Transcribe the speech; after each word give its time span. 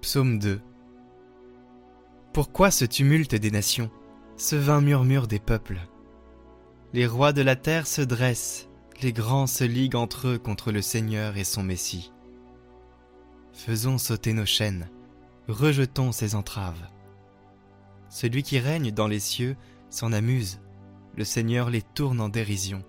Psaume 0.00 0.38
2 0.38 0.60
Pourquoi 2.32 2.70
ce 2.70 2.84
tumulte 2.84 3.34
des 3.34 3.50
nations, 3.50 3.90
ce 4.36 4.54
vain 4.54 4.80
murmure 4.80 5.26
des 5.26 5.40
peuples? 5.40 5.80
Les 6.92 7.06
rois 7.06 7.32
de 7.32 7.42
la 7.42 7.56
terre 7.56 7.88
se 7.88 8.00
dressent, 8.00 8.68
les 9.02 9.12
grands 9.12 9.48
se 9.48 9.64
liguent 9.64 9.96
entre 9.96 10.28
eux 10.28 10.38
contre 10.38 10.70
le 10.70 10.82
Seigneur 10.82 11.36
et 11.36 11.42
son 11.42 11.64
Messie. 11.64 12.12
Faisons 13.52 13.98
sauter 13.98 14.32
nos 14.34 14.46
chaînes, 14.46 14.88
rejetons 15.48 16.12
ses 16.12 16.36
entraves. 16.36 16.88
Celui 18.08 18.44
qui 18.44 18.60
règne 18.60 18.92
dans 18.92 19.08
les 19.08 19.20
cieux 19.20 19.56
s'en 19.90 20.12
amuse, 20.12 20.60
le 21.16 21.24
Seigneur 21.24 21.70
les 21.70 21.82
tourne 21.82 22.20
en 22.20 22.28
dérision. 22.28 22.84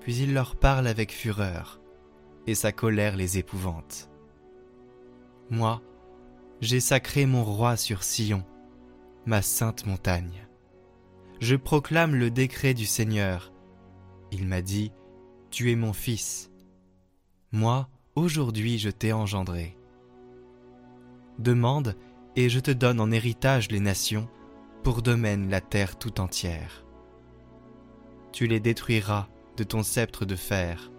Puis 0.00 0.16
il 0.16 0.32
leur 0.32 0.56
parle 0.56 0.86
avec 0.86 1.12
fureur, 1.12 1.82
et 2.46 2.54
sa 2.54 2.72
colère 2.72 3.14
les 3.14 3.36
épouvante. 3.36 4.08
Moi, 5.50 5.82
j'ai 6.60 6.80
sacré 6.80 7.26
mon 7.26 7.44
roi 7.44 7.76
sur 7.76 8.02
Sion, 8.02 8.44
ma 9.26 9.42
sainte 9.42 9.86
montagne. 9.86 10.46
Je 11.40 11.54
proclame 11.54 12.14
le 12.14 12.30
décret 12.30 12.74
du 12.74 12.86
Seigneur. 12.86 13.52
Il 14.32 14.46
m'a 14.46 14.60
dit, 14.60 14.92
Tu 15.50 15.70
es 15.70 15.76
mon 15.76 15.92
fils. 15.92 16.50
Moi, 17.52 17.88
aujourd'hui 18.16 18.78
je 18.78 18.90
t'ai 18.90 19.12
engendré. 19.12 19.76
Demande, 21.38 21.96
et 22.34 22.48
je 22.48 22.60
te 22.60 22.70
donne 22.70 23.00
en 23.00 23.10
héritage 23.10 23.70
les 23.70 23.80
nations, 23.80 24.28
pour 24.82 25.02
domaine 25.02 25.48
la 25.50 25.60
terre 25.60 25.98
tout 25.98 26.20
entière. 26.20 26.84
Tu 28.32 28.46
les 28.46 28.60
détruiras 28.60 29.28
de 29.56 29.64
ton 29.64 29.82
sceptre 29.82 30.24
de 30.24 30.36
fer, 30.36 30.90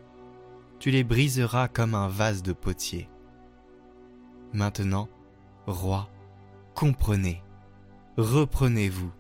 tu 0.80 0.92
les 0.92 1.04
briseras 1.04 1.68
comme 1.68 1.94
un 1.94 2.08
vase 2.08 2.42
de 2.42 2.54
potier. 2.54 3.10
Maintenant, 4.54 5.10
roi, 5.70 6.10
comprenez, 6.74 7.44
reprenez-vous, 8.18 9.12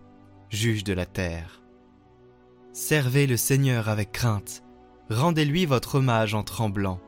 juge 0.50 0.84
de 0.84 0.94
la 0.94 1.06
terre. 1.06 1.62
Servez 2.74 3.28
le 3.28 3.38
Seigneur 3.38 3.88
avec 3.88 4.12
crainte, 4.12 4.64
rendez-lui 5.10 5.66
votre 5.66 5.96
hommage 5.96 6.34
en 6.34 6.44
tremblant. 6.44 7.00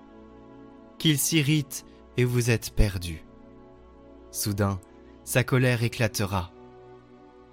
Qu'il 1.00 1.17
s'irrite 1.17 1.86
et 2.17 2.23
vous 2.23 2.52
êtes 2.52 2.75
perdus. 2.75 3.23
Soudain, 4.31 4.80
sa 5.23 5.44
colère 5.44 5.84
éclatera. 5.84 6.52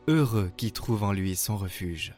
Heureux 0.07 0.51
qui 0.57 0.73
trouve 0.73 1.03
en 1.03 1.13
lui 1.13 1.37
son 1.37 1.57
refuge. 1.57 2.15